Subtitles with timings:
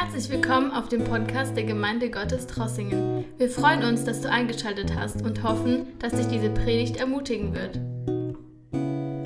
[0.00, 3.24] Herzlich willkommen auf dem Podcast der Gemeinde Gottes Trossingen.
[3.36, 7.80] Wir freuen uns, dass du eingeschaltet hast und hoffen, dass dich diese Predigt ermutigen wird.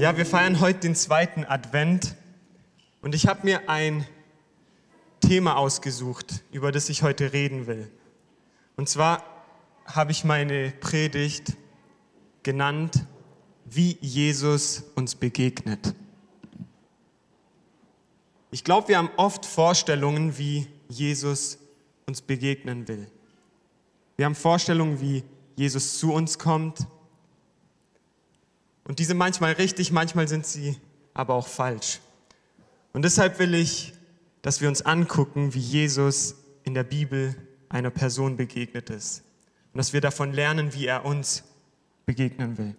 [0.01, 2.15] Ja, wir feiern heute den zweiten Advent
[3.03, 4.07] und ich habe mir ein
[5.21, 7.91] Thema ausgesucht, über das ich heute reden will.
[8.77, 9.23] Und zwar
[9.85, 11.53] habe ich meine Predigt
[12.43, 13.05] genannt,
[13.67, 15.95] wie Jesus uns begegnet.
[18.53, 21.59] Ich glaube, wir haben oft Vorstellungen, wie Jesus
[22.07, 23.11] uns begegnen will.
[24.17, 25.25] Wir haben Vorstellungen, wie
[25.57, 26.87] Jesus zu uns kommt.
[28.85, 30.77] Und diese manchmal richtig, manchmal sind sie
[31.15, 32.01] aber auch falsch.
[32.93, 33.95] Und deshalb will ich,
[34.43, 37.35] dass wir uns angucken, wie Jesus in der Bibel
[37.71, 39.23] einer Person begegnet ist.
[39.73, 41.45] Und dass wir davon lernen, wie er uns
[42.05, 42.77] begegnen will.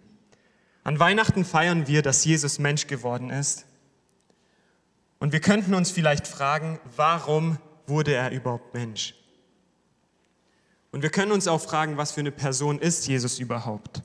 [0.84, 3.66] An Weihnachten feiern wir, dass Jesus Mensch geworden ist
[5.24, 9.14] und wir könnten uns vielleicht fragen, warum wurde er überhaupt Mensch?
[10.92, 14.02] Und wir können uns auch fragen, was für eine Person ist Jesus überhaupt?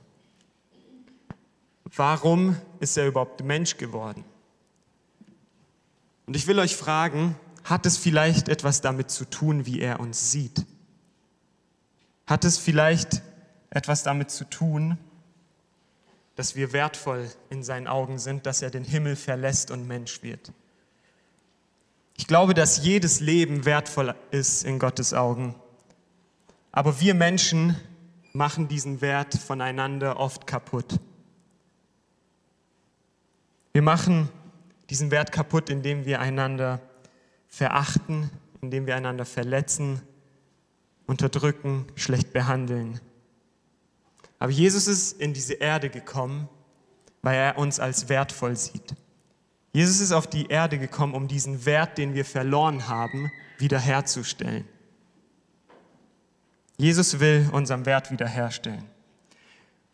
[1.83, 4.23] Warum ist er überhaupt Mensch geworden?
[6.25, 10.31] Und ich will euch fragen, hat es vielleicht etwas damit zu tun, wie er uns
[10.31, 10.65] sieht?
[12.27, 13.21] Hat es vielleicht
[13.71, 14.97] etwas damit zu tun,
[16.37, 20.53] dass wir wertvoll in seinen Augen sind, dass er den Himmel verlässt und Mensch wird?
[22.19, 25.55] Ich glaube, dass jedes Leben wertvoll ist in Gottes Augen.
[26.73, 27.77] Aber wir Menschen
[28.33, 30.99] machen diesen Wert voneinander oft kaputt.
[33.71, 34.27] Wir machen
[34.89, 36.81] diesen Wert kaputt, indem wir einander
[37.47, 38.29] verachten,
[38.61, 40.01] indem wir einander verletzen,
[41.07, 42.99] unterdrücken, schlecht behandeln.
[44.39, 46.49] Aber Jesus ist in diese Erde gekommen,
[47.21, 48.93] weil er uns als wertvoll sieht.
[49.71, 54.65] Jesus ist auf die Erde gekommen, um diesen Wert, den wir verloren haben, wiederherzustellen.
[56.77, 58.85] Jesus will unseren Wert wiederherstellen.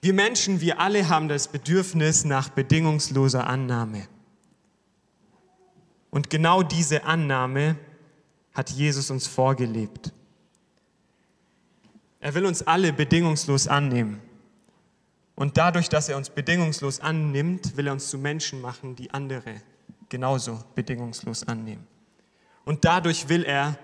[0.01, 4.07] Wir Menschen, wir alle haben das Bedürfnis nach bedingungsloser Annahme.
[6.11, 7.75] Und genau diese Annahme
[8.53, 10.13] hat Jesus uns vorgelebt.
[12.19, 14.21] Er will uns alle bedingungslos annehmen.
[15.35, 19.61] Und dadurch, dass er uns bedingungslos annimmt, will er uns zu Menschen machen, die andere
[20.09, 21.85] genauso bedingungslos annehmen.
[22.63, 23.77] Und dadurch will er,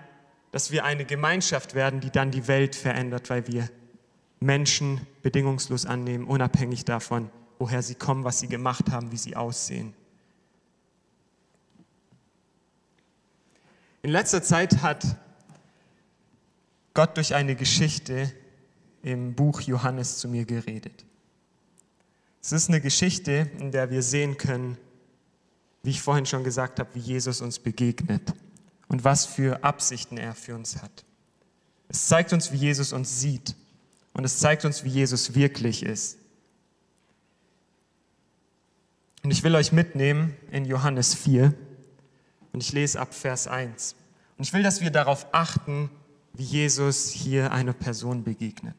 [0.50, 3.68] dass wir eine Gemeinschaft werden, die dann die Welt verändert, weil wir
[4.40, 9.94] Menschen bedingungslos annehmen, unabhängig davon, woher sie kommen, was sie gemacht haben, wie sie aussehen.
[14.02, 15.16] In letzter Zeit hat
[16.92, 18.32] Gott durch eine Geschichte
[19.02, 21.04] im Buch Johannes zu mir geredet.
[22.42, 24.76] Es ist eine Geschichte, in der wir sehen können,
[25.84, 28.34] wie ich vorhin schon gesagt habe, wie Jesus uns begegnet
[28.88, 31.04] und was für Absichten er für uns hat.
[31.88, 33.54] Es zeigt uns, wie Jesus uns sieht
[34.12, 36.18] und es zeigt uns, wie Jesus wirklich ist.
[39.22, 41.54] Und ich will euch mitnehmen in Johannes 4
[42.52, 43.94] und ich lese ab Vers 1.
[44.36, 45.90] Und ich will, dass wir darauf achten,
[46.32, 48.76] wie Jesus hier einer Person begegnet.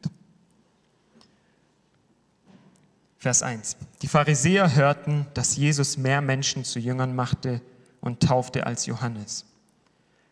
[3.24, 3.78] Vers 1.
[4.02, 7.62] Die Pharisäer hörten, dass Jesus mehr Menschen zu Jüngern machte
[8.02, 9.46] und taufte als Johannes.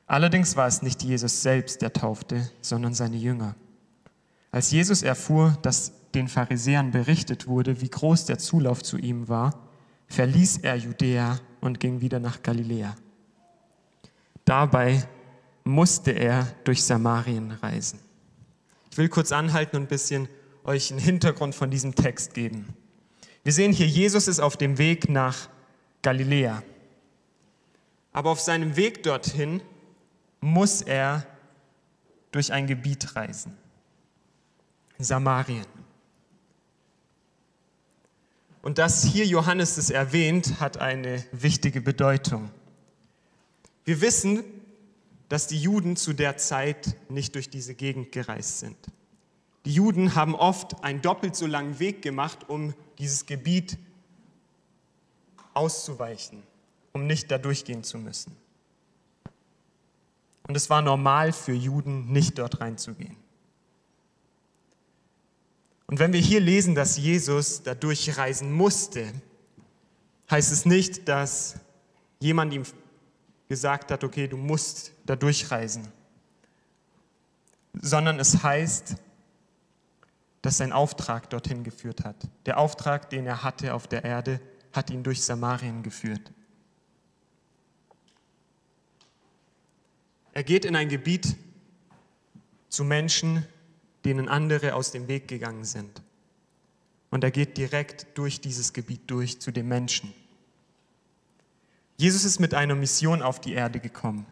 [0.07, 3.55] Allerdings war es nicht Jesus selbst, der taufte, sondern seine Jünger.
[4.51, 9.59] Als Jesus erfuhr, dass den Pharisäern berichtet wurde, wie groß der Zulauf zu ihm war,
[10.09, 12.95] verließ er Judäa und ging wieder nach Galiläa.
[14.45, 15.03] Dabei
[15.65, 18.01] musste er durch Samarien reisen.
[18.91, 20.29] Ich will kurz anhalten und ein bisschen
[20.65, 22.77] euch einen Hintergrund von diesem Text geben.
[23.45, 25.49] Wir sehen hier, Jesus ist auf dem Weg nach
[26.03, 26.63] Galiläa.
[28.13, 29.63] Aber auf seinem Weg dorthin
[30.41, 31.27] muss er
[32.31, 33.57] durch ein Gebiet reisen.
[34.99, 35.67] Samarien.
[38.63, 42.51] Und dass hier Johannes es erwähnt, hat eine wichtige Bedeutung.
[43.85, 44.45] Wir wissen,
[45.29, 48.77] dass die Juden zu der Zeit nicht durch diese Gegend gereist sind.
[49.65, 53.79] Die Juden haben oft einen doppelt so langen Weg gemacht, um dieses Gebiet
[55.55, 56.45] auszuweichen,
[56.93, 58.37] um nicht da durchgehen zu müssen.
[60.47, 63.17] Und es war normal für Juden, nicht dort reinzugehen.
[65.89, 69.13] Und wenn wir hier lesen, dass Jesus da durchreisen musste,
[70.31, 71.57] heißt es nicht, dass
[72.21, 72.63] jemand ihm
[73.49, 75.89] gesagt hat, okay, du musst da durchreisen,
[77.81, 78.95] sondern es heißt,
[80.43, 82.17] das sein Auftrag dorthin geführt hat.
[82.47, 84.41] Der Auftrag, den er hatte auf der Erde,
[84.73, 86.33] hat ihn durch Samarien geführt.
[90.33, 91.37] Er geht in ein Gebiet
[92.69, 93.47] zu Menschen,
[94.05, 96.03] denen andere aus dem Weg gegangen sind.
[97.11, 100.13] Und er geht direkt durch dieses Gebiet durch zu den Menschen.
[101.99, 104.27] Jesus ist mit einer Mission auf die Erde gekommen.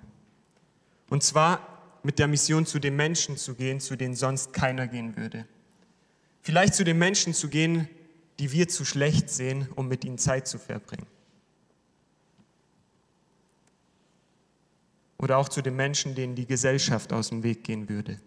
[1.11, 5.17] Und zwar mit der Mission, zu den Menschen zu gehen, zu denen sonst keiner gehen
[5.17, 5.47] würde.
[6.43, 7.89] Vielleicht zu den Menschen zu gehen,
[8.39, 11.07] die wir zu schlecht sehen, um mit ihnen Zeit zu verbringen.
[15.19, 18.19] Oder auch zu den Menschen, denen die Gesellschaft aus dem Weg gehen würde.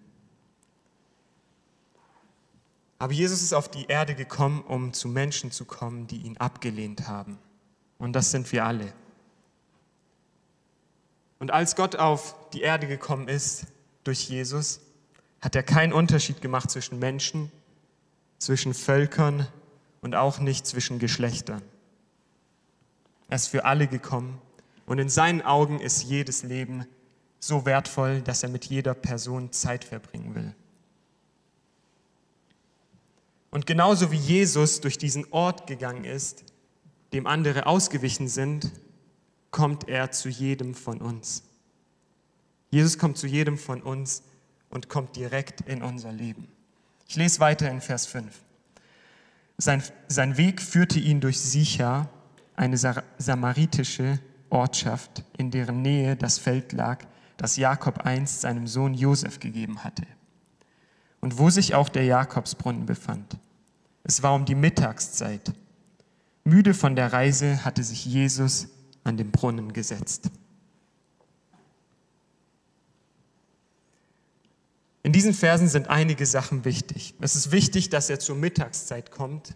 [2.99, 7.07] Aber Jesus ist auf die Erde gekommen, um zu Menschen zu kommen, die ihn abgelehnt
[7.07, 7.39] haben.
[7.97, 8.93] Und das sind wir alle.
[11.39, 13.65] Und als Gott auf die Erde gekommen ist
[14.05, 14.79] durch Jesus,
[15.41, 17.51] hat er keinen Unterschied gemacht zwischen Menschen,
[18.43, 19.47] zwischen Völkern
[20.01, 21.61] und auch nicht zwischen Geschlechtern.
[23.29, 24.41] Er ist für alle gekommen
[24.85, 26.85] und in seinen Augen ist jedes Leben
[27.39, 30.53] so wertvoll, dass er mit jeder Person Zeit verbringen will.
[33.49, 36.43] Und genauso wie Jesus durch diesen Ort gegangen ist,
[37.13, 38.71] dem andere ausgewichen sind,
[39.51, 41.43] kommt er zu jedem von uns.
[42.71, 44.23] Jesus kommt zu jedem von uns
[44.69, 46.47] und kommt direkt in unser Leben.
[47.13, 48.25] Ich lese weiter in Vers 5.
[49.59, 52.09] Sein, sein Weg führte ihn durch Sicha,
[52.55, 54.17] eine samaritische
[54.49, 57.05] Ortschaft, in deren Nähe das Feld lag,
[57.37, 60.07] das Jakob einst seinem Sohn Josef gegeben hatte.
[61.21, 63.37] Und wo sich auch der Jakobsbrunnen befand.
[64.03, 65.53] Es war um die Mittagszeit.
[66.43, 68.69] Müde von der Reise hatte sich Jesus
[69.03, 70.31] an den Brunnen gesetzt.
[75.03, 77.13] In diesen Versen sind einige Sachen wichtig.
[77.19, 79.53] Es ist wichtig, dass er zur Mittagszeit kommt.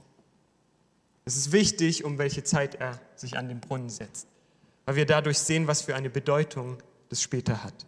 [1.23, 4.27] Es ist wichtig, um welche Zeit er sich an den Brunnen setzt,
[4.85, 6.77] weil wir dadurch sehen, was für eine Bedeutung
[7.09, 7.85] das später hat.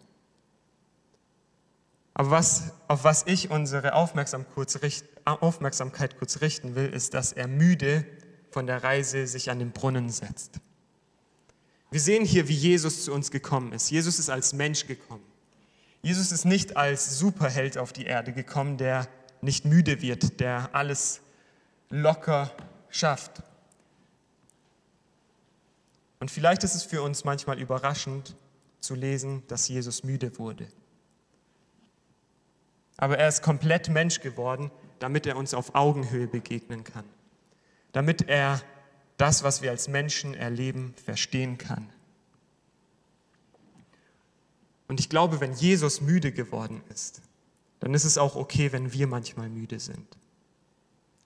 [2.14, 4.48] Aber was, auf was ich unsere Aufmerksamkeit
[6.18, 8.04] kurz richten will, ist, dass er müde
[8.50, 10.60] von der Reise sich an den Brunnen setzt.
[11.90, 13.90] Wir sehen hier, wie Jesus zu uns gekommen ist.
[13.90, 15.29] Jesus ist als Mensch gekommen.
[16.02, 19.06] Jesus ist nicht als Superheld auf die Erde gekommen, der
[19.42, 21.20] nicht müde wird, der alles
[21.90, 22.50] locker
[22.88, 23.42] schafft.
[26.20, 28.36] Und vielleicht ist es für uns manchmal überraschend
[28.80, 30.68] zu lesen, dass Jesus müde wurde.
[32.96, 37.04] Aber er ist komplett Mensch geworden, damit er uns auf Augenhöhe begegnen kann,
[37.92, 38.60] damit er
[39.16, 41.90] das, was wir als Menschen erleben, verstehen kann.
[44.90, 47.22] Und ich glaube, wenn Jesus müde geworden ist,
[47.78, 50.18] dann ist es auch okay, wenn wir manchmal müde sind.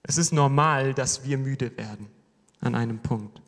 [0.03, 2.05] Es ist normal, dass wir müde werden
[2.61, 3.41] an einem Punkt.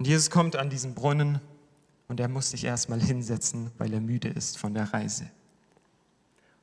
[0.00, 1.40] Und Jesus kommt an diesen Brunnen
[2.08, 5.30] und er muss sich erstmal hinsetzen, weil er müde ist von der Reise.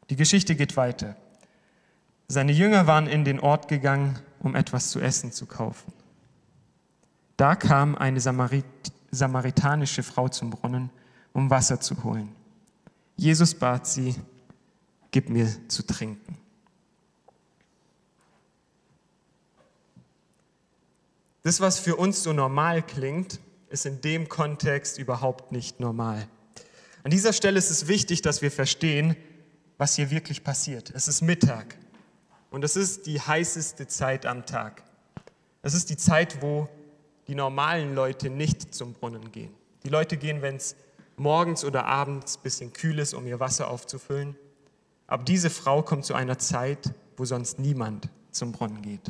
[0.09, 1.15] Die Geschichte geht weiter.
[2.27, 5.93] Seine Jünger waren in den Ort gegangen, um etwas zu essen zu kaufen.
[7.37, 8.65] Da kam eine Samarit
[9.11, 10.89] samaritanische Frau zum Brunnen,
[11.33, 12.33] um Wasser zu holen.
[13.15, 14.15] Jesus bat sie,
[15.11, 16.37] gib mir zu trinken.
[21.43, 26.27] Das, was für uns so normal klingt, ist in dem Kontext überhaupt nicht normal.
[27.03, 29.15] An dieser Stelle ist es wichtig, dass wir verstehen,
[29.77, 30.91] was hier wirklich passiert.
[30.93, 31.77] Es ist Mittag.
[32.49, 34.83] Und es ist die heißeste Zeit am Tag.
[35.61, 36.69] Es ist die Zeit, wo
[37.27, 39.53] die normalen Leute nicht zum Brunnen gehen.
[39.83, 40.75] Die Leute gehen, wenn es
[41.17, 44.35] morgens oder abends ein bisschen kühl ist, um ihr Wasser aufzufüllen.
[45.07, 49.07] Aber diese Frau kommt zu einer Zeit, wo sonst niemand zum Brunnen geht.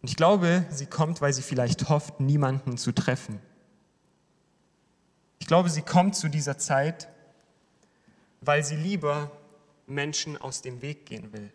[0.00, 3.40] Und ich glaube, sie kommt, weil sie vielleicht hofft, niemanden zu treffen.
[5.38, 7.08] Ich glaube, sie kommt zu dieser Zeit,
[8.40, 9.30] weil sie lieber
[9.86, 11.52] Menschen aus dem Weg gehen will.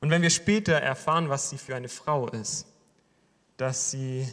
[0.00, 2.66] Und wenn wir später erfahren, was sie für eine Frau ist,
[3.56, 4.26] dass sie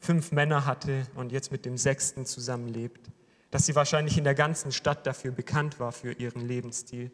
[0.00, 3.10] fünf Männer hatte und jetzt mit dem sechsten zusammenlebt,
[3.50, 7.10] dass sie wahrscheinlich in der ganzen Stadt dafür bekannt war für ihren Lebensstil,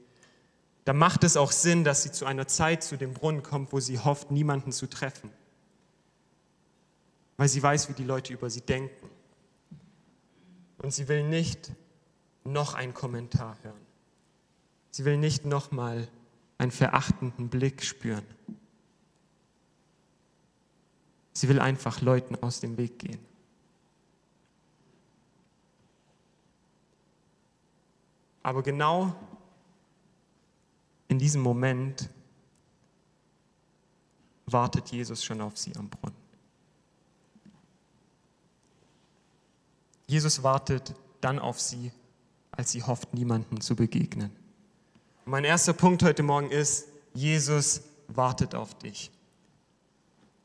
[0.84, 3.80] dann macht es auch Sinn, dass sie zu einer Zeit zu dem Brunnen kommt, wo
[3.80, 5.30] sie hofft, niemanden zu treffen,
[7.36, 9.10] weil sie weiß, wie die Leute über sie denken.
[10.78, 11.72] Und sie will nicht
[12.44, 13.86] noch einen Kommentar hören.
[14.90, 16.08] Sie will nicht nochmal
[16.58, 18.24] einen verachtenden Blick spüren.
[21.32, 23.18] Sie will einfach Leuten aus dem Weg gehen.
[28.42, 29.14] Aber genau
[31.08, 32.10] in diesem Moment
[34.46, 36.16] wartet Jesus schon auf sie am Brunnen.
[40.06, 41.90] Jesus wartet dann auf sie,
[42.50, 44.43] als sie hofft, niemandem zu begegnen.
[45.26, 49.10] Mein erster Punkt heute Morgen ist, Jesus wartet auf dich.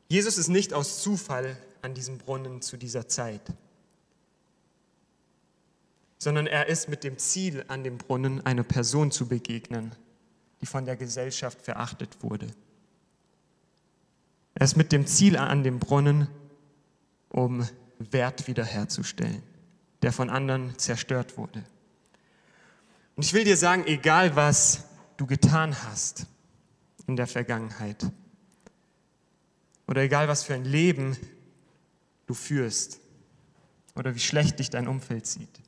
[0.08, 3.42] Jesus ist nicht aus Zufall an diesem Brunnen zu dieser Zeit,
[6.16, 9.94] sondern er ist mit dem Ziel an dem Brunnen, einer Person zu begegnen,
[10.62, 12.46] die von der Gesellschaft verachtet wurde.
[14.54, 16.26] Er ist mit dem Ziel an dem Brunnen,
[17.28, 17.68] um
[17.98, 19.42] Wert wiederherzustellen,
[20.00, 21.64] der von anderen zerstört wurde.
[23.20, 24.84] Und ich will dir sagen, egal was
[25.18, 26.24] du getan hast
[27.06, 28.10] in der Vergangenheit
[29.86, 31.18] oder egal was für ein Leben
[32.24, 32.98] du führst
[33.94, 35.60] oder wie schlecht dich dein Umfeld sieht,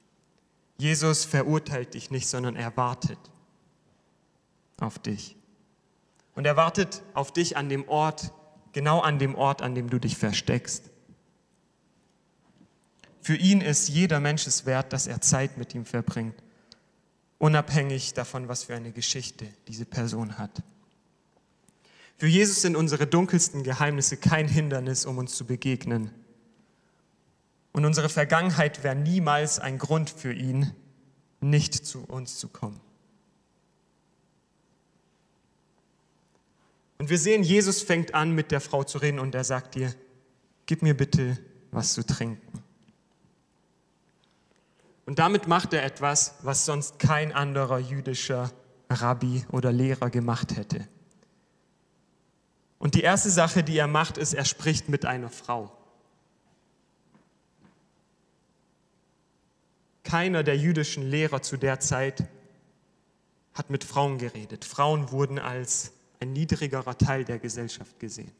[0.79, 3.19] Jesus verurteilt dich nicht, sondern er wartet
[4.81, 5.37] auf dich.
[6.35, 8.33] Und er wartet auf dich an dem Ort,
[8.73, 10.91] genau an dem Ort, an dem du dich versteckst.
[13.21, 16.43] Für ihn ist jeder Mensch es wert, dass er Zeit mit ihm verbringt,
[17.43, 20.63] unabhängig davon, was für eine Geschichte diese Person hat.
[22.17, 26.13] Für Jesus sind unsere dunkelsten Geheimnisse kein Hindernis, um uns zu begegnen.
[27.73, 30.73] Und unsere Vergangenheit wäre niemals ein Grund für ihn,
[31.41, 32.81] nicht zu uns zu kommen.
[36.99, 39.93] Und wir sehen, Jesus fängt an, mit der Frau zu reden und er sagt ihr,
[40.67, 41.37] gib mir bitte
[41.73, 42.62] was zu trinken.
[45.05, 48.53] Und damit macht er etwas, was sonst kein anderer jüdischer
[48.89, 50.87] Rabbi oder Lehrer gemacht hätte.
[52.79, 55.77] Und die erste Sache, die er macht, ist, er spricht mit einer Frau.
[60.05, 62.25] Keiner der jüdischen Lehrer zu der Zeit
[63.55, 64.65] hat mit Frauen geredet.
[64.65, 68.33] Frauen wurden als ein niedrigerer Teil der Gesellschaft gesehen.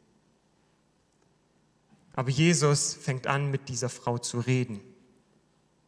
[2.15, 4.81] Aber Jesus fängt an, mit dieser Frau zu reden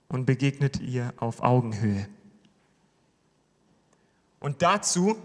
[0.09, 2.09] und begegnet ihr auf Augenhöhe.
[4.41, 5.17] Und dazu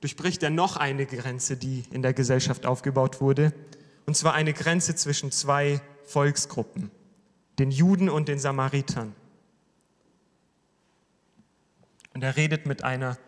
[0.00, 3.52] durchbricht er noch eine Grenze, die in der Gesellschaft aufgebaut wurde,
[4.06, 6.90] und zwar eine Grenze zwischen zwei Volksgruppen,
[7.58, 9.14] den Juden und den Samaritern.
[12.14, 13.18] Und er redet mit einer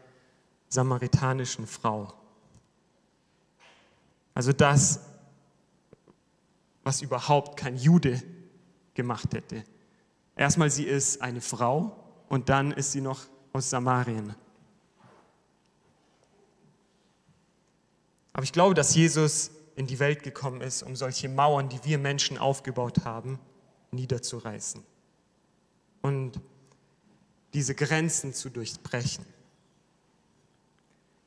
[0.69, 2.15] samaritanischen Frau.
[4.35, 5.01] Also das,
[6.83, 8.23] was überhaupt kein Jude
[8.95, 9.65] gemacht hätte.
[10.41, 11.95] Erstmal, sie ist eine Frau
[12.31, 14.35] und dann ist sie noch aus Samarien.
[18.33, 21.99] Aber ich glaube, dass Jesus in die Welt gekommen ist, um solche Mauern, die wir
[21.99, 23.39] Menschen aufgebaut haben,
[23.91, 24.83] niederzureißen
[26.01, 26.41] und
[27.53, 29.27] diese Grenzen zu durchbrechen.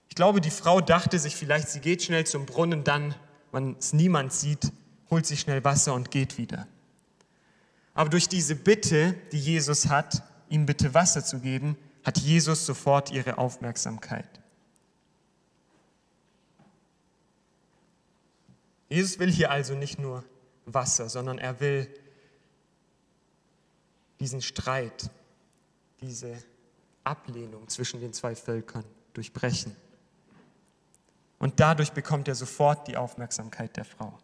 [0.09, 3.13] Ich glaube, die Frau dachte sich vielleicht, sie geht schnell zum Brunnen, dann,
[3.51, 4.71] wenn es niemand sieht,
[5.11, 6.67] holt sie schnell Wasser und geht wieder.
[7.93, 13.11] Aber durch diese Bitte, die Jesus hat, ihm bitte Wasser zu geben, hat Jesus sofort
[13.11, 14.27] ihre Aufmerksamkeit.
[18.89, 20.23] Jesus will hier also nicht nur
[20.65, 21.87] Wasser, sondern er will
[24.19, 25.09] diesen Streit,
[26.01, 26.37] diese
[27.03, 29.75] Ablehnung zwischen den zwei Völkern durchbrechen.
[31.39, 34.17] Und dadurch bekommt er sofort die Aufmerksamkeit der Frau.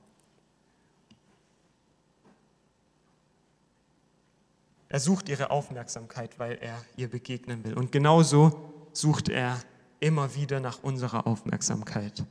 [4.89, 7.75] Er sucht ihre Aufmerksamkeit, weil er ihr begegnen will.
[7.75, 9.61] Und genauso sucht er
[9.99, 12.25] immer wieder nach unserer Aufmerksamkeit,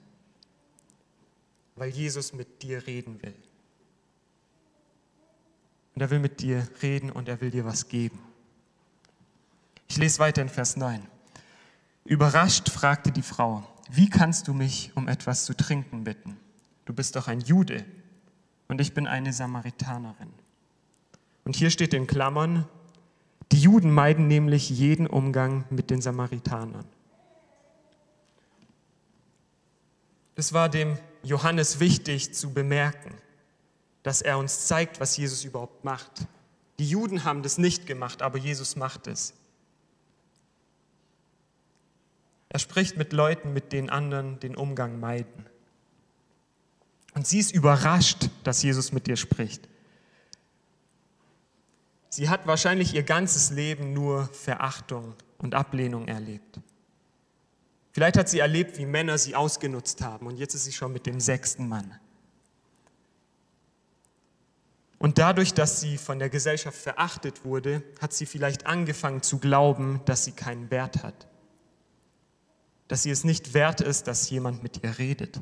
[1.77, 3.35] weil Jesus mit dir reden will.
[5.95, 8.19] Und er will mit dir reden und er will dir was geben.
[9.89, 11.01] Ich lese weiter in Vers 9.
[12.05, 16.37] Überrascht fragte die Frau, wie kannst du mich um etwas zu trinken bitten?
[16.85, 17.85] Du bist doch ein Jude
[18.67, 20.33] und ich bin eine Samaritanerin.
[21.49, 22.69] Und hier steht in Klammern,
[23.53, 26.85] die Juden meiden nämlich jeden Umgang mit den Samaritanern.
[30.35, 33.15] Es war dem Johannes wichtig zu bemerken,
[34.03, 36.27] dass er uns zeigt, was Jesus überhaupt macht.
[36.79, 39.33] Die Juden haben das nicht gemacht, aber Jesus macht es.
[42.51, 45.47] Er spricht mit Leuten, mit denen anderen den Umgang meiden.
[47.15, 49.67] Und sie ist überrascht, dass Jesus mit ihr spricht.
[52.11, 56.61] Sie hat wahrscheinlich ihr ganzes Leben nur Verachtung und Ablehnung erlebt.
[57.93, 61.07] Vielleicht hat sie erlebt, wie Männer sie ausgenutzt haben und jetzt ist sie schon mit
[61.07, 61.99] dem sechsten Mann.
[64.99, 70.01] Und dadurch, dass sie von der Gesellschaft verachtet wurde, hat sie vielleicht angefangen zu glauben,
[70.05, 71.29] dass sie keinen Wert hat.
[72.89, 75.41] Dass sie es nicht wert ist, dass jemand mit ihr redet.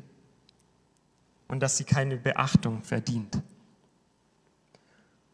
[1.47, 3.41] Und dass sie keine Beachtung verdient.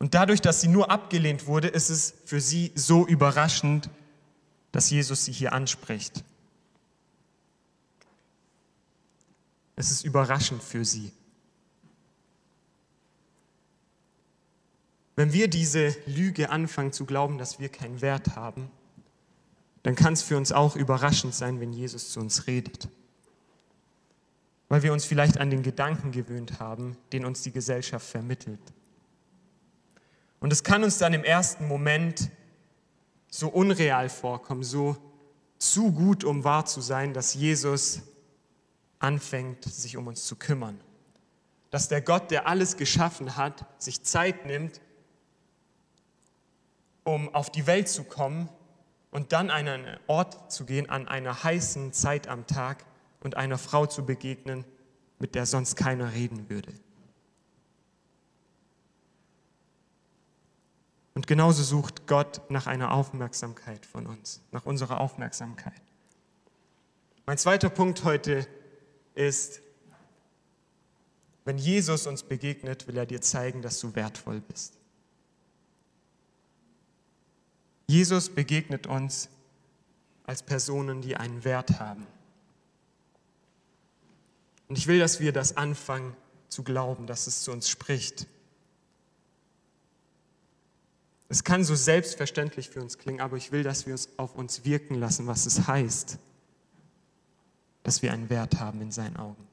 [0.03, 3.89] Und dadurch, dass sie nur abgelehnt wurde, ist es für sie so überraschend,
[4.74, 6.25] dass Jesus sie hier anspricht.
[9.77, 11.13] Es ist überraschend für sie.
[15.15, 18.69] Wenn wir diese Lüge anfangen zu glauben, dass wir keinen Wert haben,
[19.83, 22.89] dann kann es für uns auch überraschend sein, wenn Jesus zu uns redet.
[24.67, 28.60] Weil wir uns vielleicht an den Gedanken gewöhnt haben, den uns die Gesellschaft vermittelt.
[30.43, 32.29] Und es kann uns dann im ersten Moment
[33.29, 34.97] so unreal vorkommen, so
[35.57, 38.01] zu gut, um wahr zu sein, dass Jesus
[39.00, 40.81] anfängt, sich um uns zu kümmern.
[41.69, 44.81] Dass der Gott, der alles geschaffen hat, sich Zeit nimmt,
[47.05, 48.50] um auf die Welt zu kommen
[49.12, 52.83] und dann an einen Ort zu gehen, an einer heißen Zeit am Tag
[53.21, 54.65] und einer Frau zu begegnen,
[55.19, 56.73] mit der sonst keiner reden würde.
[61.15, 65.82] Und genauso sucht Gott nach einer Aufmerksamkeit von uns, nach unserer Aufmerksamkeit.
[67.25, 68.48] Mein zweiter Punkt heute
[69.13, 69.62] ist,
[71.46, 74.74] wenn Jesus uns begegnet, will er dir zeigen, dass du wertvoll bist.
[77.88, 79.29] Jesus begegnet uns
[80.25, 82.08] als Personen, die einen Wert haben.
[84.67, 86.15] Und ich will, dass wir das anfangen
[86.48, 88.25] zu glauben, dass es zu uns spricht.
[91.30, 94.65] Es kann so selbstverständlich für uns klingen, aber ich will, dass wir es auf uns
[94.65, 96.20] wirken lassen, was es heißt,
[97.84, 99.48] dass wir einen Wert haben in seinen Augen.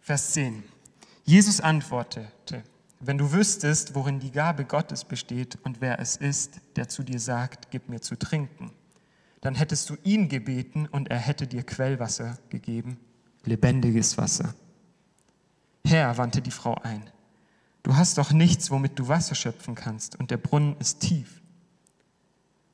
[0.00, 0.64] Vers 10.
[1.24, 2.64] Jesus antwortete,
[2.98, 7.20] wenn du wüsstest, worin die Gabe Gottes besteht und wer es ist, der zu dir
[7.20, 8.72] sagt, gib mir zu trinken,
[9.40, 12.98] dann hättest du ihn gebeten und er hätte dir Quellwasser gegeben,
[13.44, 14.54] lebendiges Wasser.
[15.84, 17.10] Herr, wandte die Frau ein,
[17.82, 21.40] du hast doch nichts, womit du Wasser schöpfen kannst, und der Brunnen ist tief.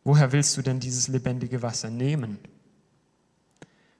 [0.04, 2.38] Woher willst du denn dieses lebendige Wasser nehmen?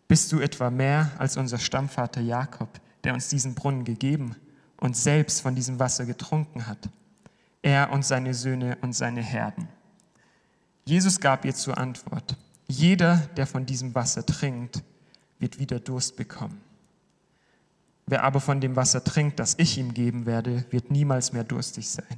[0.08, 2.68] Bist du etwa mehr als unser Stammvater Jakob,
[3.02, 4.36] der uns diesen Brunnen gegeben
[4.80, 6.88] und selbst von diesem Wasser getrunken hat,
[7.62, 9.68] er und seine Söhne und seine Herden.
[10.84, 12.36] Jesus gab ihr zur Antwort,
[12.68, 14.82] jeder, der von diesem Wasser trinkt,
[15.38, 16.60] wird wieder Durst bekommen.
[18.06, 21.88] Wer aber von dem Wasser trinkt, das ich ihm geben werde, wird niemals mehr durstig
[21.90, 22.16] sein.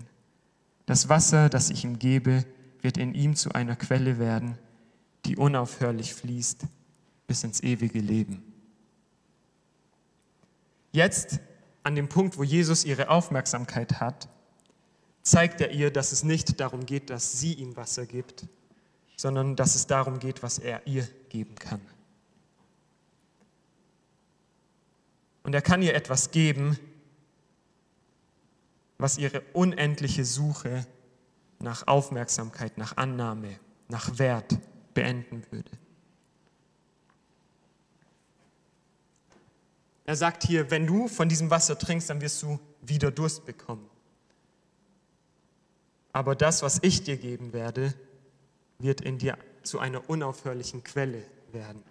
[0.87, 2.45] Das Wasser, das ich ihm gebe,
[2.83, 4.59] wird in ihm zu einer Quelle werden,
[5.25, 6.65] die unaufhörlich fließt
[7.27, 8.43] bis ins ewige Leben.
[10.93, 11.41] Jetzt
[11.83, 14.29] an dem Punkt, wo Jesus ihre Aufmerksamkeit hat,
[15.23, 18.47] zeigt er ihr, dass es nicht darum geht, dass sie ihm Wasser gibt,
[19.17, 21.81] sondern dass es darum geht, was er ihr geben kann.
[25.49, 26.79] Und er kann ihr etwas geben,
[28.99, 30.87] was ihre unendliche Suche
[31.59, 33.59] nach Aufmerksamkeit, nach Annahme,
[33.89, 34.59] nach Wert
[34.93, 35.71] beenden würde.
[40.05, 43.89] Er sagt hier, wenn du von diesem Wasser trinkst, dann wirst du wieder Durst bekommen.
[46.13, 47.95] Aber das, was ich dir geben werde,
[48.79, 51.83] wird in dir zu einer unaufhörlichen Quelle werden,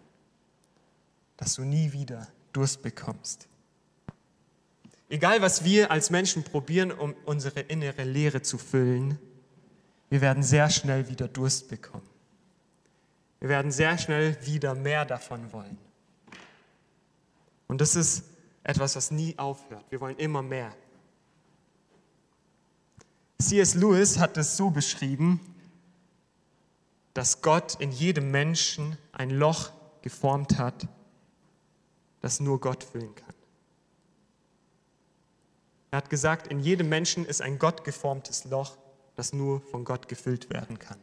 [1.38, 3.48] dass du nie wieder Durst bekommst.
[5.10, 9.18] Egal, was wir als Menschen probieren, um unsere innere Leere zu füllen,
[10.10, 12.08] wir werden sehr schnell wieder Durst bekommen.
[13.40, 15.78] Wir werden sehr schnell wieder mehr davon wollen.
[17.68, 18.24] Und das ist
[18.64, 19.86] etwas, was nie aufhört.
[19.90, 20.74] Wir wollen immer mehr.
[23.40, 23.76] C.S.
[23.76, 25.40] Lewis hat es so beschrieben,
[27.14, 30.88] dass Gott in jedem Menschen ein Loch geformt hat,
[32.22, 33.34] das nur Gott füllen kann.
[35.92, 38.78] Er hat gesagt, in jedem Menschen ist ein Gott geformtes Loch,
[39.16, 41.00] das nur von Gott gefüllt werden kann.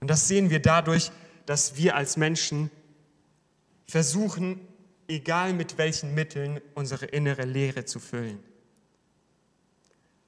[0.00, 1.10] Und das sehen wir dadurch,
[1.46, 2.70] dass wir als Menschen
[3.86, 4.60] versuchen,
[5.08, 8.42] egal mit welchen Mitteln, unsere innere Leere zu füllen.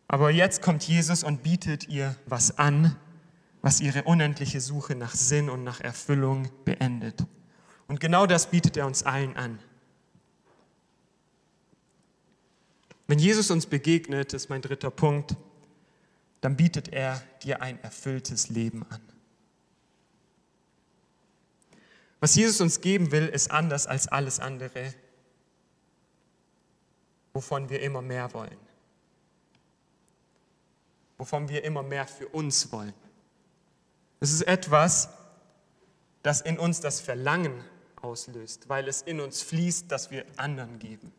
[0.09, 2.97] Aber jetzt kommt Jesus und bietet ihr was an,
[3.63, 7.27] was ihre unendliche Suche nach Sinn und nach Erfüllung beendet.
[7.89, 9.59] Und genau das bietet er uns allen an.
[13.07, 15.37] Wenn Jesus uns begegnet, ist mein dritter Punkt,
[16.41, 19.01] dann bietet er dir ein erfülltes Leben an.
[22.21, 24.93] Was Jesus uns geben will, ist anders als alles andere,
[27.33, 28.57] wovon wir immer mehr wollen.
[31.19, 32.95] Wovon wir immer mehr für uns wollen.
[34.19, 35.11] Es ist etwas,
[36.23, 37.63] das in uns das Verlangen
[38.07, 41.13] auslöst, weil es in uns fließt, dass wir anderen geben.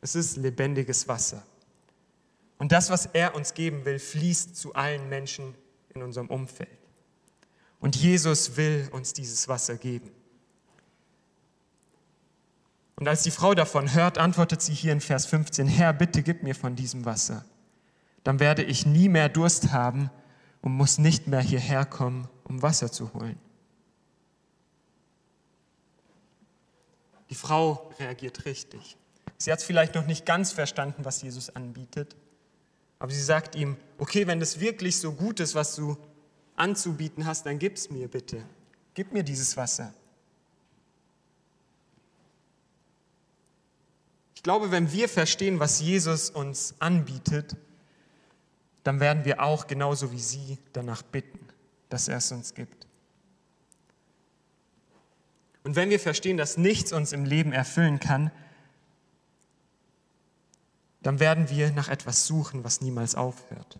[0.00, 1.42] Es ist lebendiges Wasser.
[2.58, 5.54] Und das, was er uns geben will, fließt zu allen Menschen
[5.94, 6.70] in unserem Umfeld.
[7.78, 10.10] Und Jesus will uns dieses Wasser geben.
[12.96, 16.42] Und als die Frau davon hört, antwortet sie hier in Vers 15, Herr, bitte gib
[16.42, 17.44] mir von diesem Wasser.
[18.24, 20.10] Dann werde ich nie mehr Durst haben
[20.62, 23.38] und muss nicht mehr hierher kommen, um Wasser zu holen.
[27.28, 28.96] Die Frau reagiert richtig.
[29.38, 32.16] Sie hat vielleicht noch nicht ganz verstanden, was Jesus anbietet,
[32.98, 35.96] aber sie sagt ihm, okay, wenn das wirklich so gut ist, was du
[36.54, 38.44] anzubieten hast, dann gib's mir bitte.
[38.94, 39.92] Gib mir dieses Wasser.
[44.36, 47.56] Ich glaube, wenn wir verstehen, was Jesus uns anbietet,
[48.82, 51.38] dann werden wir auch genauso wie sie danach bitten,
[51.88, 52.86] dass er es uns gibt.
[55.64, 58.32] Und wenn wir verstehen, dass nichts uns im Leben erfüllen kann,
[61.02, 63.78] dann werden wir nach etwas suchen, was niemals aufhört.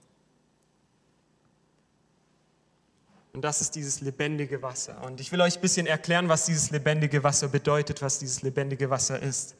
[3.33, 5.03] Und das ist dieses lebendige Wasser.
[5.05, 8.91] Und ich will euch ein bisschen erklären, was dieses lebendige Wasser bedeutet, was dieses lebendige
[8.91, 9.57] Wasser ist.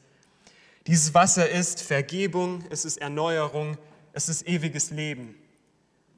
[0.85, 3.77] Dieses Wasser ist Vergebung, es ist Erneuerung,
[4.13, 5.35] es ist ewiges Leben.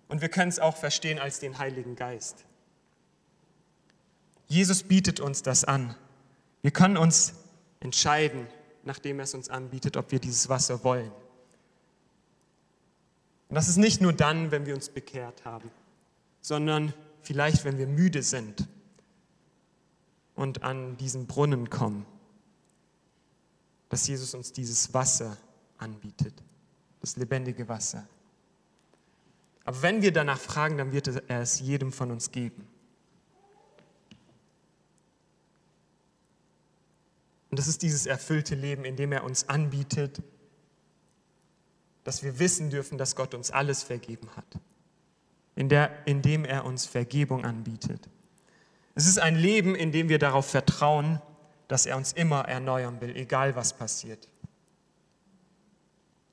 [0.07, 2.45] Und wir können es auch verstehen als den Heiligen Geist.
[4.47, 5.95] Jesus bietet uns das an.
[6.61, 7.33] Wir können uns
[7.79, 8.47] entscheiden,
[8.83, 11.11] nachdem er es uns anbietet, ob wir dieses Wasser wollen.
[13.49, 15.71] Und das ist nicht nur dann, wenn wir uns bekehrt haben,
[16.41, 18.67] sondern vielleicht, wenn wir müde sind
[20.35, 22.05] und an diesen Brunnen kommen,
[23.89, 25.37] dass Jesus uns dieses Wasser
[25.77, 26.33] anbietet,
[27.05, 28.07] das lebendige Wasser.
[29.63, 32.67] Aber wenn wir danach fragen, dann wird er es jedem von uns geben.
[37.51, 40.23] Und das ist dieses erfüllte Leben, in dem er uns anbietet,
[42.03, 44.59] dass wir wissen dürfen, dass Gott uns alles vergeben hat,
[45.55, 48.09] in der, indem er uns Vergebung anbietet.
[48.95, 51.21] Es ist ein Leben, in dem wir darauf vertrauen,
[51.67, 54.27] dass er uns immer erneuern will, egal was passiert.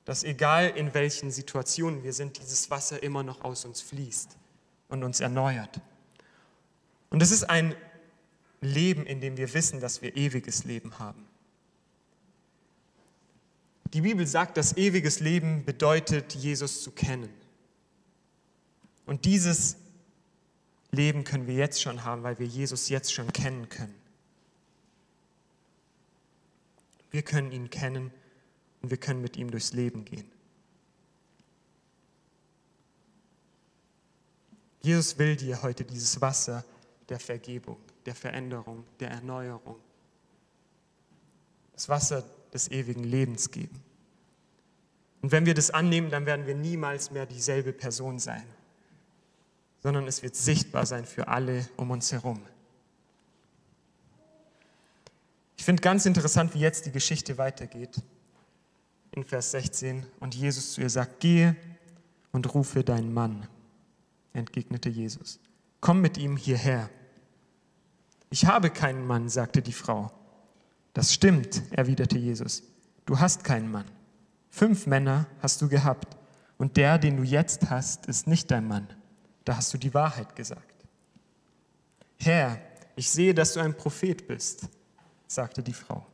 [0.05, 4.37] Dass egal in welchen Situationen wir sind, dieses Wasser immer noch aus uns fließt
[4.89, 5.79] und uns erneuert.
[7.09, 7.75] Und es ist ein
[8.59, 11.27] Leben, in dem wir wissen, dass wir ewiges Leben haben.
[13.93, 17.29] Die Bibel sagt, dass ewiges Leben bedeutet, Jesus zu kennen.
[19.05, 19.77] Und dieses
[20.91, 23.95] Leben können wir jetzt schon haben, weil wir Jesus jetzt schon kennen können.
[27.11, 28.11] Wir können ihn kennen
[28.83, 30.29] und wir können mit ihm durchs Leben gehen.
[34.81, 36.65] Jesus will dir heute dieses Wasser
[37.07, 39.77] der Vergebung, der Veränderung, der Erneuerung,
[41.71, 43.81] das Wasser des ewigen Lebens geben.
[45.21, 48.43] Und wenn wir das annehmen, dann werden wir niemals mehr dieselbe Person sein,
[49.81, 52.41] sondern es wird sichtbar sein für alle um uns herum.
[55.55, 58.01] Ich finde ganz interessant, wie jetzt die Geschichte weitergeht.
[59.13, 60.05] In Vers 16.
[60.19, 61.55] Und Jesus zu ihr sagt, gehe
[62.31, 63.47] und rufe deinen Mann,
[64.33, 65.39] entgegnete Jesus.
[65.81, 66.89] Komm mit ihm hierher.
[68.31, 70.11] Ich habe keinen Mann, sagte die Frau.
[70.93, 72.63] Das stimmt, erwiderte Jesus.
[73.05, 73.85] Du hast keinen Mann.
[74.49, 76.17] Fünf Männer hast du gehabt
[76.57, 78.87] und der, den du jetzt hast, ist nicht dein Mann.
[79.45, 80.85] Da hast du die Wahrheit gesagt.
[82.17, 82.59] Herr,
[82.95, 84.69] ich sehe, dass du ein Prophet bist,
[85.27, 86.05] sagte die Frau.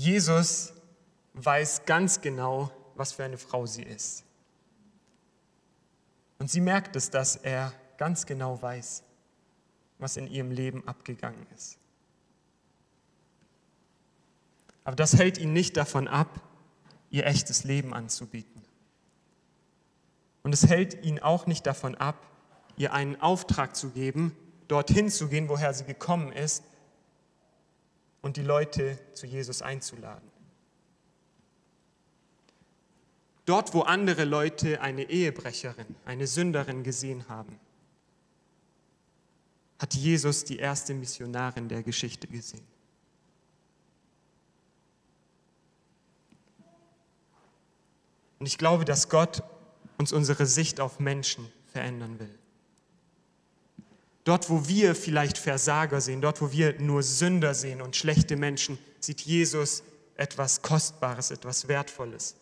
[0.00, 0.72] Jesus
[1.34, 4.24] weiß ganz genau, was für eine Frau sie ist.
[6.38, 9.02] Und sie merkt es, dass er ganz genau weiß,
[9.98, 11.76] was in ihrem Leben abgegangen ist.
[14.84, 16.40] Aber das hält ihn nicht davon ab,
[17.10, 18.62] ihr echtes Leben anzubieten.
[20.42, 22.26] Und es hält ihn auch nicht davon ab,
[22.78, 24.34] ihr einen Auftrag zu geben,
[24.66, 26.64] dorthin zu gehen, woher sie gekommen ist,
[28.22, 30.30] und die Leute zu Jesus einzuladen.
[33.46, 37.58] Dort, wo andere Leute eine Ehebrecherin, eine Sünderin gesehen haben,
[39.78, 42.66] hat Jesus die erste Missionarin der Geschichte gesehen.
[48.38, 49.42] Und ich glaube, dass Gott
[49.98, 52.39] uns unsere Sicht auf Menschen verändern will.
[54.24, 58.78] Dort, wo wir vielleicht Versager sehen, dort, wo wir nur Sünder sehen und schlechte Menschen,
[59.00, 59.82] sieht Jesus
[60.16, 62.36] etwas Kostbares, etwas Wertvolles.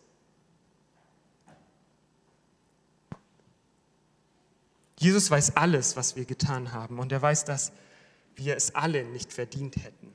[4.97, 7.71] Jesus weiß alles, was wir getan haben und er weiß, dass
[8.35, 10.13] wir es alle nicht verdient hätten.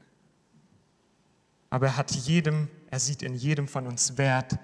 [1.70, 4.58] Aber er hat jedem, er sieht in jedem von uns Wert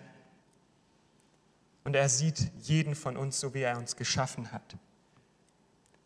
[1.85, 4.77] und er sieht jeden von uns, so wie er uns geschaffen hat.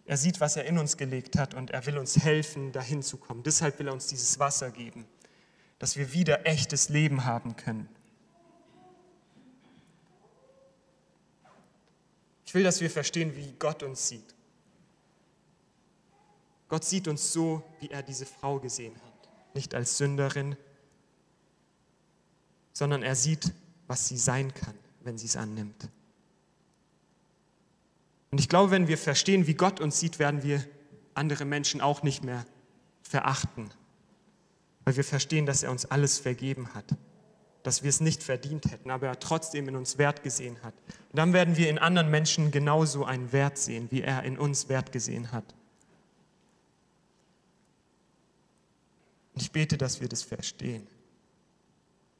[0.07, 3.17] Er sieht, was er in uns gelegt hat und er will uns helfen, dahin zu
[3.17, 3.43] kommen.
[3.43, 5.07] Deshalb will er uns dieses Wasser geben,
[5.79, 7.89] dass wir wieder echtes Leben haben können.
[12.45, 14.35] Ich will, dass wir verstehen, wie Gott uns sieht.
[16.69, 19.29] Gott sieht uns so, wie er diese Frau gesehen hat.
[19.55, 20.57] Nicht als Sünderin,
[22.73, 23.53] sondern er sieht,
[23.87, 25.89] was sie sein kann, wenn sie es annimmt.
[28.35, 30.65] Und ich glaube, wenn wir verstehen, wie Gott uns sieht, werden wir
[31.15, 32.45] andere Menschen auch nicht mehr
[33.01, 33.71] verachten,
[34.85, 36.97] weil wir verstehen, dass er uns alles vergeben hat,
[37.63, 40.75] dass wir es nicht verdient hätten, aber er trotzdem in uns Wert gesehen hat.
[41.13, 44.69] Und dann werden wir in anderen Menschen genauso einen Wert sehen, wie er in uns
[44.69, 45.55] Wert gesehen hat.
[49.33, 50.89] Und ich bete, dass wir das verstehen,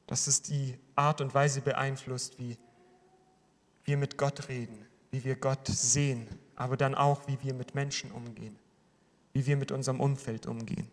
[0.07, 2.57] dass es die Art und Weise beeinflusst, wie
[3.83, 8.11] wir mit Gott reden, wie wir Gott sehen, aber dann auch, wie wir mit Menschen
[8.11, 8.59] umgehen,
[9.31, 10.89] wie wir mit unserem Umfeld umgehen.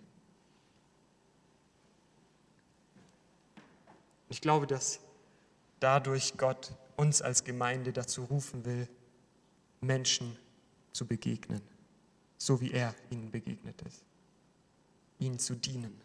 [4.28, 5.00] Ich glaube, dass
[5.80, 8.88] dadurch Gott uns als Gemeinde dazu rufen will,
[9.80, 10.38] Menschen
[10.92, 11.60] zu begegnen,
[12.38, 14.04] so wie er ihnen begegnet ist,
[15.18, 16.00] ihnen zu dienen,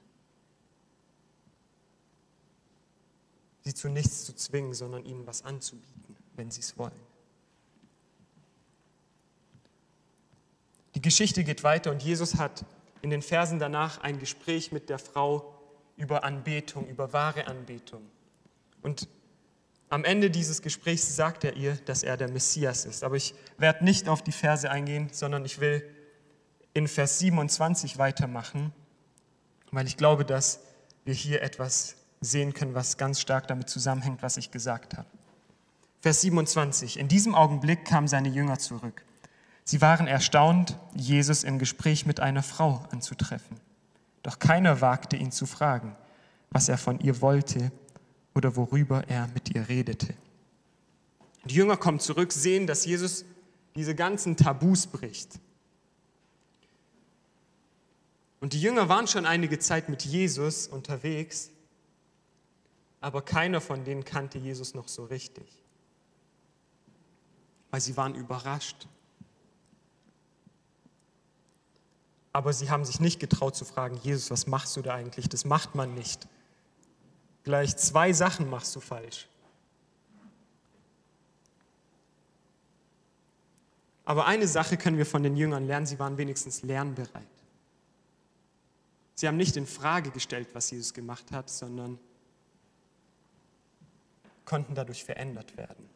[3.62, 7.17] sie zu nichts zu zwingen, sondern ihnen was anzubieten, wenn sie es wollen.
[10.98, 12.66] Die Geschichte geht weiter und Jesus hat
[13.04, 15.54] in den Versen danach ein Gespräch mit der Frau
[15.96, 18.02] über Anbetung, über wahre Anbetung.
[18.82, 19.08] Und
[19.90, 23.04] am Ende dieses Gesprächs sagt er ihr, dass er der Messias ist.
[23.04, 25.88] Aber ich werde nicht auf die Verse eingehen, sondern ich will
[26.74, 28.74] in Vers 27 weitermachen,
[29.70, 30.62] weil ich glaube, dass
[31.06, 35.08] wir hier etwas sehen können, was ganz stark damit zusammenhängt, was ich gesagt habe.
[36.02, 36.98] Vers 27.
[36.98, 39.04] In diesem Augenblick kamen seine Jünger zurück.
[39.68, 43.60] Sie waren erstaunt, Jesus im Gespräch mit einer Frau anzutreffen.
[44.24, 45.94] Doch keiner wagte ihn zu fragen,
[46.52, 47.74] was er von ihr wollte
[48.34, 50.14] oder worüber er mit ihr redete.
[51.44, 53.26] Die Jünger kommen zurück, sehen, dass Jesus
[53.76, 55.38] diese ganzen Tabus bricht.
[58.40, 61.50] Und die Jünger waren schon einige Zeit mit Jesus unterwegs,
[63.02, 65.62] aber keiner von denen kannte Jesus noch so richtig,
[67.70, 68.88] weil sie waren überrascht
[72.38, 75.28] aber sie haben sich nicht getraut zu fragen, Jesus, was machst du da eigentlich?
[75.28, 76.28] Das macht man nicht.
[77.44, 79.28] Gleich zwei Sachen machst du falsch.
[84.06, 87.10] Aber eine Sache können wir von den Jüngern lernen, sie waren wenigstens lernbereit.
[89.16, 91.98] Sie haben nicht in Frage gestellt, was Jesus gemacht hat, sondern
[94.46, 95.90] konnten dadurch verändert werden.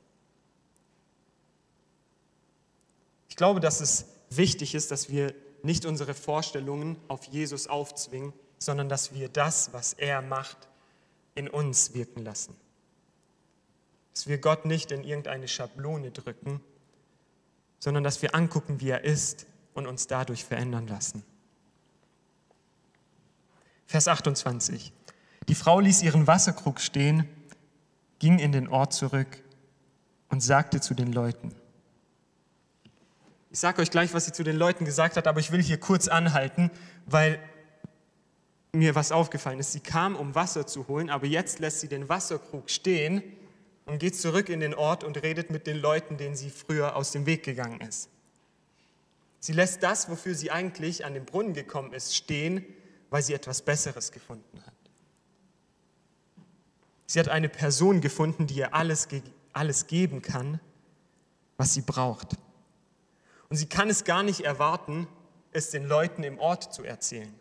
[3.29, 8.89] Ich glaube, dass es wichtig ist, dass wir nicht unsere Vorstellungen auf Jesus aufzwingen, sondern
[8.89, 10.69] dass wir das, was er macht,
[11.35, 12.55] in uns wirken lassen.
[14.13, 16.61] Dass wir Gott nicht in irgendeine Schablone drücken,
[17.79, 21.23] sondern dass wir angucken, wie er ist und uns dadurch verändern lassen.
[23.87, 24.93] Vers 28.
[25.47, 27.27] Die Frau ließ ihren Wasserkrug stehen,
[28.19, 29.43] ging in den Ort zurück
[30.29, 31.53] und sagte zu den Leuten,
[33.51, 35.77] ich sage euch gleich, was sie zu den Leuten gesagt hat, aber ich will hier
[35.77, 36.71] kurz anhalten,
[37.05, 37.37] weil
[38.71, 39.73] mir was aufgefallen ist.
[39.73, 43.21] Sie kam, um Wasser zu holen, aber jetzt lässt sie den Wasserkrug stehen
[43.85, 47.11] und geht zurück in den Ort und redet mit den Leuten, denen sie früher aus
[47.11, 48.09] dem Weg gegangen ist.
[49.41, 52.63] Sie lässt das, wofür sie eigentlich an den Brunnen gekommen ist, stehen,
[53.09, 54.73] weil sie etwas Besseres gefunden hat.
[57.05, 59.09] Sie hat eine Person gefunden, die ihr alles,
[59.51, 60.61] alles geben kann,
[61.57, 62.37] was sie braucht.
[63.51, 65.09] Und sie kann es gar nicht erwarten,
[65.51, 67.37] es den Leuten im Ort zu erzählen.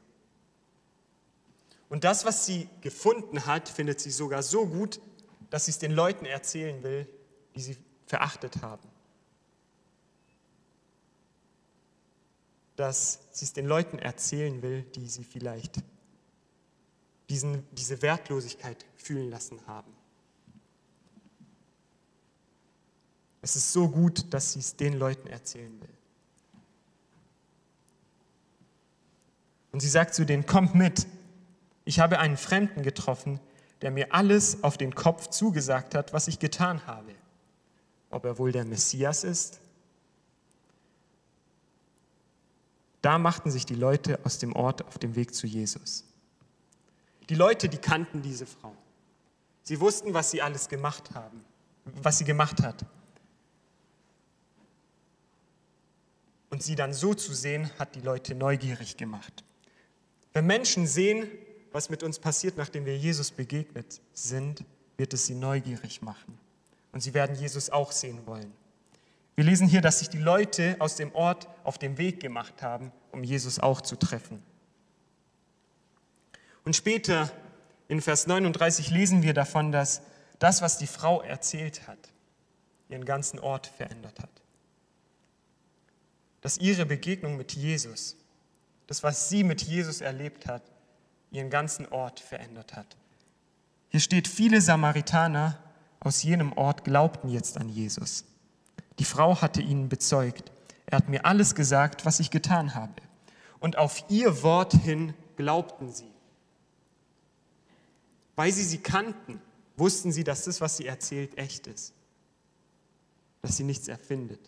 [1.89, 5.01] Und das, was sie gefunden hat, findet sie sogar so gut,
[5.51, 7.07] dass sie es den Leuten erzählen will,
[7.55, 8.89] die sie verachtet haben.
[12.75, 15.77] Dass sie es den Leuten erzählen will, die sie vielleicht
[17.29, 19.93] diesen, diese Wertlosigkeit fühlen lassen haben.
[23.43, 26.00] Es ist so gut, dass sie es den Leuten erzählen will.
[29.73, 31.07] Und sie sagt zu denen, kommt mit,
[31.85, 33.41] ich habe einen Fremden getroffen,
[33.83, 37.15] der mir alles auf den Kopf zugesagt hat, was ich getan habe.
[38.11, 39.61] Ob er wohl der Messias ist?
[43.03, 46.05] Da machten sich die Leute aus dem Ort auf dem Weg zu Jesus.
[47.29, 48.75] Die Leute, die kannten diese Frau.
[49.63, 51.45] Sie wussten, was sie alles gemacht haben,
[51.85, 52.85] was sie gemacht hat.
[56.51, 59.45] Und sie dann so zu sehen, hat die Leute neugierig gemacht.
[60.33, 61.29] Wenn Menschen sehen,
[61.73, 64.65] was mit uns passiert, nachdem wir Jesus begegnet sind,
[64.97, 66.39] wird es sie neugierig machen.
[66.93, 68.53] Und sie werden Jesus auch sehen wollen.
[69.37, 72.93] Wir lesen hier, dass sich die Leute aus dem Ort auf den Weg gemacht haben,
[73.13, 74.43] um Jesus auch zu treffen.
[76.65, 77.31] Und später
[77.89, 80.03] in Vers 39 lesen wir davon, dass
[80.39, 81.99] das, was die Frau erzählt hat,
[82.89, 84.31] ihren ganzen Ort verändert hat.
[86.41, 88.17] Dass ihre Begegnung mit Jesus,
[88.91, 90.65] das, was sie mit Jesus erlebt hat,
[91.31, 92.97] ihren ganzen Ort verändert hat.
[93.89, 95.63] Hier steht, viele Samaritaner
[96.01, 98.25] aus jenem Ort glaubten jetzt an Jesus.
[98.99, 100.51] Die Frau hatte ihnen bezeugt,
[100.87, 102.95] er hat mir alles gesagt, was ich getan habe.
[103.61, 106.11] Und auf ihr Wort hin glaubten sie.
[108.35, 109.41] Weil sie sie kannten,
[109.77, 111.95] wussten sie, dass das, was sie erzählt, echt ist.
[113.41, 114.41] Dass sie nichts erfindet.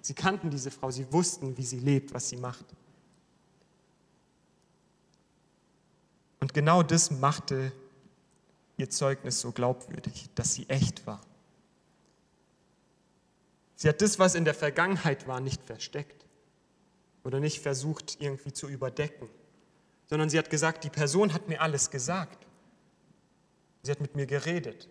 [0.00, 2.66] Sie kannten diese Frau, sie wussten, wie sie lebt, was sie macht.
[6.58, 7.70] Genau das machte
[8.78, 11.20] ihr Zeugnis so glaubwürdig, dass sie echt war.
[13.76, 16.26] Sie hat das, was in der Vergangenheit war, nicht versteckt
[17.22, 19.28] oder nicht versucht irgendwie zu überdecken,
[20.06, 22.44] sondern sie hat gesagt, die Person hat mir alles gesagt.
[23.84, 24.88] Sie hat mit mir geredet.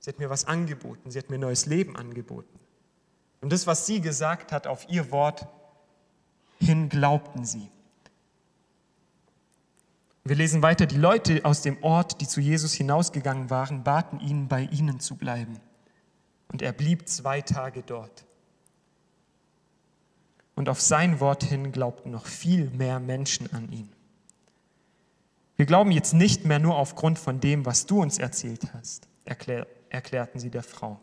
[0.00, 1.12] Sie hat mir was angeboten.
[1.12, 2.58] Sie hat mir neues Leben angeboten.
[3.40, 5.46] Und das, was sie gesagt hat, auf ihr Wort
[6.58, 7.70] hin glaubten sie.
[10.28, 14.46] Wir lesen weiter, die Leute aus dem Ort, die zu Jesus hinausgegangen waren, baten ihn,
[14.46, 15.58] bei ihnen zu bleiben.
[16.48, 18.26] Und er blieb zwei Tage dort.
[20.54, 23.88] Und auf sein Wort hin glaubten noch viel mehr Menschen an ihn.
[25.56, 29.66] Wir glauben jetzt nicht mehr nur aufgrund von dem, was du uns erzählt hast, erklär,
[29.88, 31.00] erklärten sie der Frau.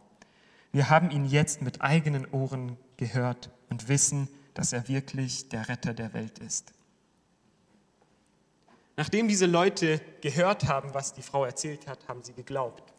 [0.72, 5.96] Wir haben ihn jetzt mit eigenen Ohren gehört und wissen, dass er wirklich der Retter
[5.96, 6.75] der Welt ist.
[8.98, 12.94] Nachdem diese Leute gehört haben, was die Frau erzählt hat, haben sie geglaubt.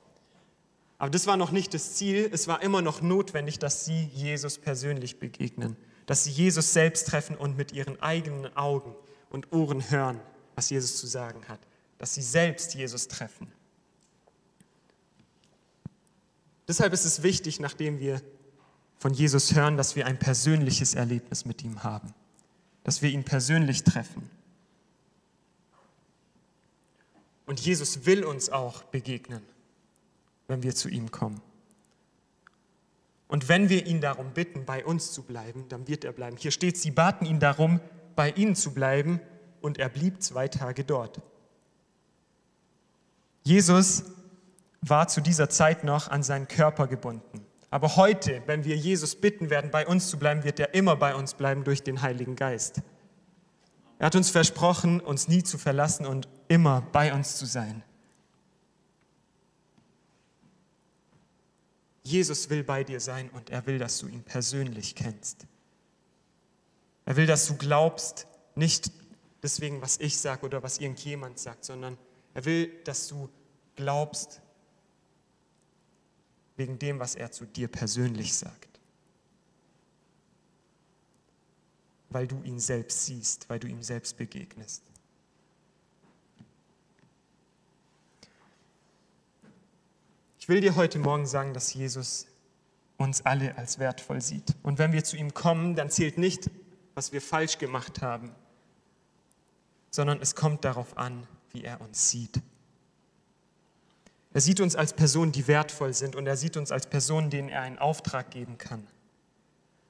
[0.99, 2.29] Aber das war noch nicht das Ziel.
[2.33, 7.37] Es war immer noch notwendig, dass sie Jesus persönlich begegnen, dass sie Jesus selbst treffen
[7.37, 8.95] und mit ihren eigenen Augen
[9.31, 10.21] und Ohren hören,
[10.55, 11.61] was Jesus zu sagen hat,
[11.99, 13.53] dass sie selbst Jesus treffen.
[16.69, 18.21] Deshalb ist es wichtig, nachdem wir
[18.99, 22.13] von Jesus hören, dass wir ein persönliches Erlebnis mit ihm haben,
[22.83, 24.31] dass wir ihn persönlich treffen.
[27.47, 29.43] Und Jesus will uns auch begegnen,
[30.49, 31.41] wenn wir zu ihm kommen.
[33.29, 36.37] Und wenn wir ihn darum bitten, bei uns zu bleiben, dann wird er bleiben.
[36.37, 37.81] Hier steht, sie baten ihn darum,
[38.15, 39.21] bei ihnen zu bleiben,
[39.61, 41.21] und er blieb zwei Tage dort.
[43.43, 44.05] Jesus
[44.81, 47.45] war zu dieser Zeit noch an seinen Körper gebunden.
[47.71, 51.17] Aber heute, wenn wir Jesus bitten werden, bei uns zu bleiben, wird er immer bei
[51.17, 52.81] uns bleiben durch den Heiligen Geist.
[53.99, 57.83] Er hat uns versprochen, uns nie zu verlassen und immer bei uns zu sein.
[62.03, 65.47] Jesus will bei dir sein und er will, dass du ihn persönlich kennst.
[67.05, 68.93] Er will, dass du glaubst, nicht
[69.43, 71.99] deswegen, was ich sage oder was irgendjemand sagt, sondern
[72.35, 73.29] er will, dass du
[73.75, 74.41] glaubst
[76.57, 78.81] wegen dem, was er zu dir persönlich sagt.
[82.09, 84.85] Weil du ihn selbst siehst, weil du ihm selbst begegnest.
[90.47, 92.29] Ich will dir heute Morgen sagen, dass Jesus
[92.99, 94.55] uns alle als wertvoll sieht.
[94.63, 96.53] Und wenn wir zu ihm kommen, dann zählt nicht,
[96.95, 98.31] was wir falsch gemacht haben,
[99.91, 102.41] sondern es kommt darauf an, wie er uns sieht.
[104.35, 107.49] Er sieht uns als Personen, die wertvoll sind und er sieht uns als Personen, denen
[107.49, 108.87] er einen Auftrag geben kann.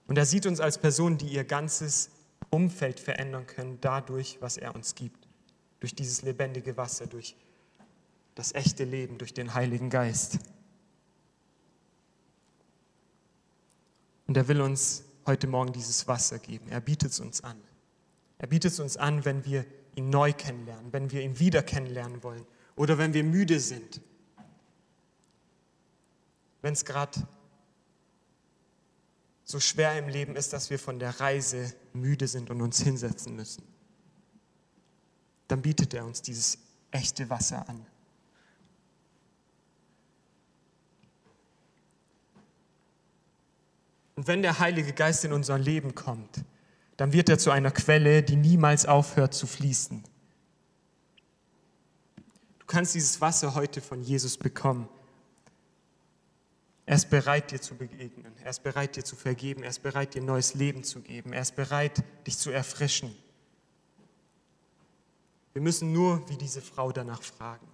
[0.07, 2.09] Und er sieht uns als Personen, die ihr ganzes
[2.49, 5.29] Umfeld verändern können, dadurch, was er uns gibt.
[5.81, 7.37] Durch dieses lebendige Wasser, durch
[8.37, 10.39] das echte Leben durch den Heiligen Geist.
[14.29, 16.69] Und er will uns heute Morgen dieses Wasser geben.
[16.69, 17.59] Er bietet es uns an.
[18.39, 19.65] Er bietet es uns an, wenn wir
[19.95, 22.45] ihn neu kennenlernen, wenn wir ihn wieder kennenlernen wollen
[22.77, 24.03] oder wenn wir müde sind.
[26.61, 27.27] Wenn es gerade
[29.45, 33.35] so schwer im Leben ist, dass wir von der Reise müde sind und uns hinsetzen
[33.35, 33.63] müssen,
[35.49, 36.59] dann bietet er uns dieses
[36.91, 37.87] echte Wasser an.
[44.17, 46.43] Und wenn der Heilige Geist in unser Leben kommt,
[46.97, 50.03] dann wird er zu einer Quelle, die niemals aufhört zu fließen.
[52.59, 54.89] Du kannst dieses Wasser heute von Jesus bekommen.
[56.87, 58.33] Er ist bereit, dir zu begegnen.
[58.43, 59.63] Er ist bereit, dir zu vergeben.
[59.63, 61.33] Er ist bereit, dir neues Leben zu geben.
[61.33, 63.15] Er ist bereit, dich zu erfrischen.
[65.53, 67.67] Wir müssen nur wie diese Frau danach fragen.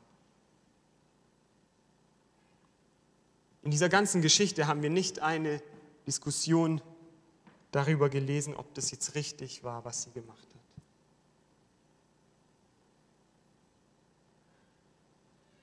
[3.62, 5.62] In dieser ganzen Geschichte haben wir nicht eine
[6.06, 6.80] Diskussion
[7.70, 10.62] darüber gelesen, ob das jetzt richtig war, was sie gemacht hat.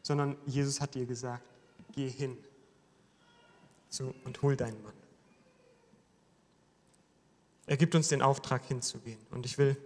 [0.02, 1.48] Sondern Jesus hat ihr gesagt,
[1.92, 2.38] geh hin
[4.24, 4.94] und hol deinen Mann.
[7.68, 9.20] Er gibt uns den Auftrag hinzugehen.
[9.30, 9.78] Und ich will,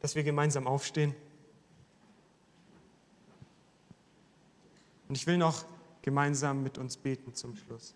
[0.00, 1.14] dass wir gemeinsam aufstehen.
[5.08, 5.64] Und ich will noch
[6.02, 7.94] gemeinsam mit uns beten zum Schluss.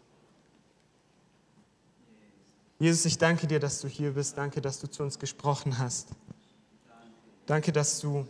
[2.81, 4.39] Jesus, ich danke dir, dass du hier bist.
[4.39, 6.11] Danke, dass du zu uns gesprochen hast.
[7.47, 8.26] Danke, dass du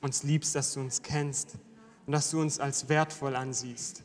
[0.00, 1.54] uns liebst, dass du uns kennst
[2.06, 4.02] und dass du uns als wertvoll ansiehst.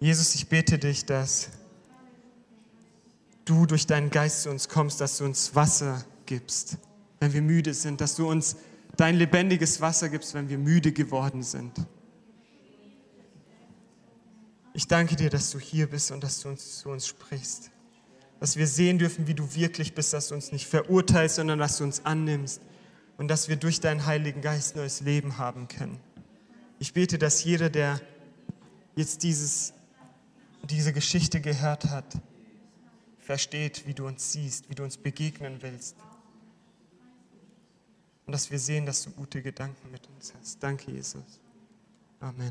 [0.00, 1.50] Jesus, ich bete dich, dass
[3.44, 6.78] du durch deinen Geist zu uns kommst, dass du uns Wasser gibst,
[7.20, 8.56] wenn wir müde sind, dass du uns
[8.96, 11.72] dein lebendiges Wasser gibst, wenn wir müde geworden sind.
[14.72, 17.71] Ich danke dir, dass du hier bist und dass du uns, zu uns sprichst
[18.42, 21.78] dass wir sehen dürfen, wie du wirklich bist, dass du uns nicht verurteilst, sondern dass
[21.78, 22.60] du uns annimmst
[23.16, 26.00] und dass wir durch deinen Heiligen Geist neues Leben haben können.
[26.80, 28.00] Ich bete, dass jeder, der
[28.96, 29.74] jetzt dieses,
[30.64, 32.16] diese Geschichte gehört hat,
[33.20, 35.94] versteht, wie du uns siehst, wie du uns begegnen willst.
[38.26, 40.60] Und dass wir sehen, dass du gute Gedanken mit uns hast.
[40.60, 41.40] Danke, Jesus.
[42.18, 42.50] Amen.